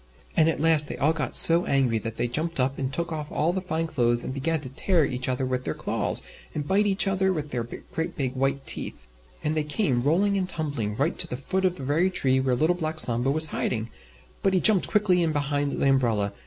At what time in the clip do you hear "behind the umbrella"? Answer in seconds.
15.33-16.33